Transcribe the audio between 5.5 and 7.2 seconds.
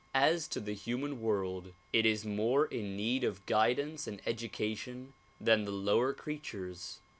the lower creatures.